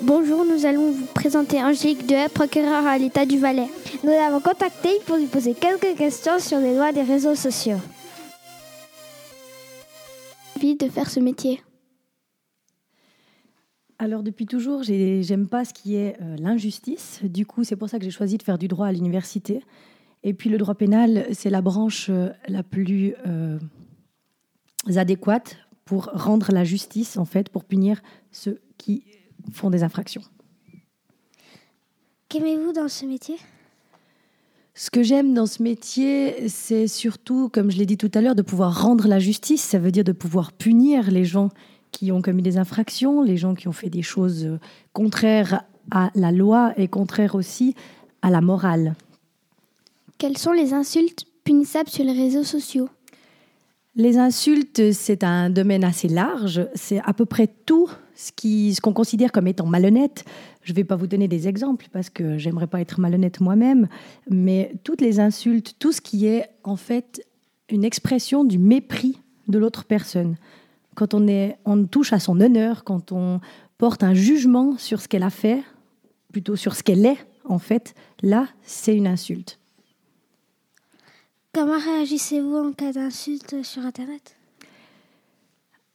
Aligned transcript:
Bonjour, 0.00 0.44
nous 0.44 0.64
allons 0.64 0.92
vous 0.92 1.06
présenter 1.06 1.60
Angélique 1.60 2.06
Dehaye, 2.06 2.28
procureure 2.28 2.86
à 2.86 2.98
l'État 2.98 3.26
du 3.26 3.36
Valais. 3.36 3.66
Nous 4.04 4.10
l'avons 4.10 4.38
contactée 4.38 5.00
pour 5.06 5.16
lui 5.16 5.26
poser 5.26 5.54
quelques 5.54 5.98
questions 5.98 6.38
sur 6.38 6.60
les 6.60 6.72
lois 6.74 6.92
des 6.92 7.02
réseaux 7.02 7.34
sociaux. 7.34 7.78
Envie 10.56 10.76
de 10.76 10.88
faire 10.88 11.10
ce 11.10 11.20
métier 11.20 11.60
alors 14.00 14.22
depuis 14.22 14.46
toujours, 14.46 14.84
j'aime 14.84 15.48
pas 15.48 15.64
ce 15.64 15.74
qui 15.74 15.96
est 15.96 16.16
euh, 16.22 16.36
l'injustice. 16.36 17.18
Du 17.24 17.44
coup, 17.44 17.64
c'est 17.64 17.74
pour 17.74 17.88
ça 17.88 17.98
que 17.98 18.04
j'ai 18.04 18.12
choisi 18.12 18.38
de 18.38 18.44
faire 18.44 18.56
du 18.56 18.68
droit 18.68 18.86
à 18.86 18.92
l'université. 18.92 19.60
Et 20.22 20.34
puis 20.34 20.50
le 20.50 20.56
droit 20.56 20.76
pénal, 20.76 21.26
c'est 21.32 21.50
la 21.50 21.62
branche 21.62 22.06
euh, 22.08 22.28
la 22.46 22.62
plus 22.62 23.14
euh, 23.26 23.58
adéquate 24.94 25.56
pour 25.84 26.10
rendre 26.12 26.52
la 26.52 26.62
justice, 26.62 27.16
en 27.16 27.24
fait, 27.24 27.48
pour 27.48 27.64
punir 27.64 28.00
ceux 28.30 28.60
qui 28.76 29.02
font 29.52 29.70
des 29.70 29.82
infractions. 29.82 30.22
Qu'aimez-vous 32.28 32.72
dans 32.72 32.88
ce 32.88 33.06
métier? 33.06 33.36
Ce 34.74 34.90
que 34.90 35.02
j'aime 35.02 35.34
dans 35.34 35.46
ce 35.46 35.62
métier, 35.62 36.48
c'est 36.48 36.86
surtout, 36.86 37.48
comme 37.48 37.70
je 37.70 37.78
l'ai 37.78 37.86
dit 37.86 37.96
tout 37.96 38.10
à 38.14 38.20
l'heure, 38.20 38.34
de 38.34 38.42
pouvoir 38.42 38.82
rendre 38.82 39.08
la 39.08 39.18
justice. 39.18 39.62
Ça 39.62 39.78
veut 39.78 39.90
dire 39.90 40.04
de 40.04 40.12
pouvoir 40.12 40.52
punir 40.52 41.10
les 41.10 41.24
gens 41.24 41.48
qui 41.90 42.12
ont 42.12 42.22
commis 42.22 42.42
des 42.42 42.58
infractions, 42.58 43.22
les 43.22 43.36
gens 43.36 43.54
qui 43.54 43.66
ont 43.66 43.72
fait 43.72 43.90
des 43.90 44.02
choses 44.02 44.58
contraires 44.92 45.64
à 45.90 46.10
la 46.14 46.30
loi 46.30 46.74
et 46.76 46.86
contraires 46.86 47.34
aussi 47.34 47.74
à 48.22 48.30
la 48.30 48.40
morale. 48.40 48.94
Quelles 50.18 50.38
sont 50.38 50.52
les 50.52 50.74
insultes 50.74 51.24
punissables 51.44 51.88
sur 51.88 52.04
les 52.04 52.12
réseaux 52.12 52.44
sociaux? 52.44 52.88
Les 53.98 54.16
insultes, 54.16 54.92
c'est 54.92 55.24
un 55.24 55.50
domaine 55.50 55.82
assez 55.82 56.06
large. 56.06 56.68
C'est 56.76 57.00
à 57.04 57.12
peu 57.12 57.26
près 57.26 57.48
tout 57.48 57.90
ce 58.14 58.80
qu'on 58.80 58.92
considère 58.92 59.32
comme 59.32 59.48
étant 59.48 59.66
malhonnête. 59.66 60.24
Je 60.62 60.70
ne 60.70 60.76
vais 60.76 60.84
pas 60.84 60.94
vous 60.94 61.08
donner 61.08 61.26
des 61.26 61.48
exemples 61.48 61.88
parce 61.92 62.08
que 62.08 62.38
j'aimerais 62.38 62.68
pas 62.68 62.80
être 62.80 63.00
malhonnête 63.00 63.40
moi-même, 63.40 63.88
mais 64.30 64.72
toutes 64.84 65.00
les 65.00 65.18
insultes, 65.18 65.74
tout 65.80 65.90
ce 65.90 66.00
qui 66.00 66.26
est 66.26 66.48
en 66.62 66.76
fait 66.76 67.26
une 67.70 67.82
expression 67.82 68.44
du 68.44 68.56
mépris 68.56 69.20
de 69.48 69.58
l'autre 69.58 69.84
personne. 69.84 70.36
Quand 70.94 71.12
on, 71.12 71.26
est, 71.26 71.58
on 71.64 71.84
touche 71.84 72.12
à 72.12 72.20
son 72.20 72.40
honneur, 72.40 72.84
quand 72.84 73.10
on 73.10 73.40
porte 73.78 74.04
un 74.04 74.14
jugement 74.14 74.78
sur 74.78 75.00
ce 75.00 75.08
qu'elle 75.08 75.24
a 75.24 75.30
fait, 75.30 75.64
plutôt 76.30 76.54
sur 76.54 76.76
ce 76.76 76.84
qu'elle 76.84 77.04
est, 77.04 77.18
en 77.44 77.58
fait, 77.58 77.96
là, 78.22 78.46
c'est 78.62 78.94
une 78.94 79.08
insulte. 79.08 79.57
Comment 81.54 81.78
réagissez-vous 81.78 82.56
en 82.56 82.72
cas 82.72 82.92
d'insulte 82.92 83.64
sur 83.64 83.86
Internet? 83.86 84.36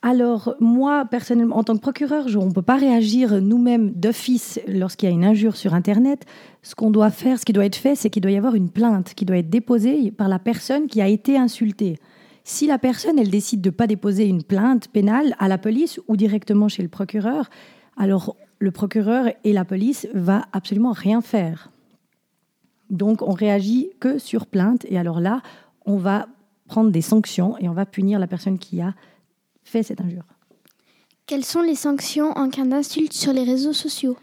Alors, 0.00 0.54
moi, 0.58 1.04
personnellement, 1.04 1.58
en 1.58 1.64
tant 1.64 1.76
que 1.76 1.80
procureur, 1.80 2.26
on 2.36 2.46
ne 2.46 2.52
peut 2.52 2.62
pas 2.62 2.76
réagir 2.76 3.42
nous-mêmes 3.42 3.90
d'office 3.92 4.58
lorsqu'il 4.66 5.08
y 5.08 5.12
a 5.12 5.14
une 5.14 5.24
injure 5.24 5.56
sur 5.56 5.74
Internet. 5.74 6.24
Ce 6.62 6.74
qu'on 6.74 6.90
doit 6.90 7.10
faire, 7.10 7.38
ce 7.38 7.44
qui 7.44 7.52
doit 7.52 7.66
être 7.66 7.76
fait, 7.76 7.94
c'est 7.94 8.08
qu'il 8.08 8.22
doit 8.22 8.30
y 8.30 8.38
avoir 8.38 8.54
une 8.54 8.70
plainte 8.70 9.12
qui 9.14 9.26
doit 9.26 9.36
être 9.36 9.50
déposée 9.50 10.10
par 10.10 10.28
la 10.28 10.38
personne 10.38 10.86
qui 10.86 11.02
a 11.02 11.08
été 11.08 11.36
insultée. 11.36 11.98
Si 12.42 12.66
la 12.66 12.78
personne, 12.78 13.18
elle 13.18 13.30
décide 13.30 13.60
de 13.60 13.68
ne 13.68 13.74
pas 13.74 13.86
déposer 13.86 14.26
une 14.26 14.42
plainte 14.42 14.88
pénale 14.88 15.34
à 15.38 15.48
la 15.48 15.58
police 15.58 16.00
ou 16.08 16.16
directement 16.16 16.68
chez 16.68 16.82
le 16.82 16.88
procureur, 16.88 17.50
alors 17.96 18.36
le 18.58 18.70
procureur 18.70 19.28
et 19.44 19.52
la 19.52 19.64
police 19.64 20.06
va 20.14 20.46
absolument 20.52 20.92
rien 20.92 21.20
faire. 21.20 21.70
Donc, 22.94 23.22
on 23.22 23.32
réagit 23.32 23.90
que 24.00 24.18
sur 24.18 24.46
plainte. 24.46 24.86
Et 24.88 24.96
alors 24.96 25.20
là, 25.20 25.42
on 25.84 25.96
va 25.96 26.28
prendre 26.66 26.90
des 26.90 27.02
sanctions 27.02 27.58
et 27.58 27.68
on 27.68 27.74
va 27.74 27.84
punir 27.84 28.18
la 28.18 28.26
personne 28.26 28.58
qui 28.58 28.80
a 28.80 28.94
fait 29.64 29.82
cette 29.82 30.00
injure. 30.00 30.24
Quelles 31.26 31.44
sont 31.44 31.62
les 31.62 31.74
sanctions 31.74 32.30
en 32.32 32.48
cas 32.48 32.64
d'insulte 32.64 33.12
sur 33.12 33.32
les 33.32 33.44
réseaux 33.44 33.72
sociaux? 33.72 34.16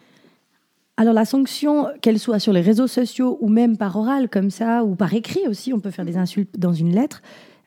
Alors 0.98 1.14
la 1.14 1.26
sanction, 1.26 1.88
qu'elle 2.02 2.20
soit 2.20 2.40
sur 2.40 2.54
les 2.54 2.62
réseaux 2.62 2.88
sociaux 2.88 3.38
ou 3.42 3.50
même 3.50 3.76
par 3.76 3.96
oral 3.98 4.30
comme 4.30 4.52
ça, 4.52 4.84
ou 4.86 4.96
par 4.96 5.14
écrit 5.14 5.48
aussi, 5.48 5.74
on 5.74 5.80
peut 5.80 5.92
faire 5.92 6.06
des 6.06 6.18
insultes 6.18 6.58
dans 6.58 6.74
une 6.74 6.94
lettre, 6.94 7.22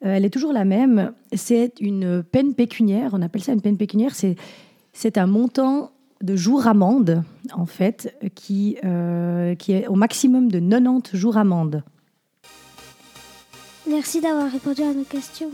euh, 0.05 0.15
elle 0.15 0.25
est 0.25 0.31
toujours 0.31 0.53
la 0.53 0.65
même. 0.65 1.13
C'est 1.33 1.73
une 1.81 2.23
peine 2.23 2.55
pécuniaire, 2.55 3.11
on 3.13 3.23
appelle 3.23 3.43
ça 3.43 3.53
une 3.53 3.61
peine 3.61 3.77
pécuniaire, 3.77 4.15
c'est 4.15 5.19
un 5.19 5.27
montant 5.27 5.91
de 6.23 6.37
jours 6.37 6.67
amende, 6.67 7.25
en 7.53 7.67
fait, 7.67 8.17
qui, 8.35 8.79
euh, 8.85 9.55
qui 9.55 9.73
est 9.73 9.87
au 9.87 9.95
maximum 9.95 10.51
de 10.51 10.59
90 10.59 11.17
jours 11.17 11.37
amende. 11.37 11.83
Merci 13.89 14.21
d'avoir 14.21 14.51
répondu 14.51 14.83
à 14.83 14.95
nos 14.95 15.05
questions. 15.05 15.51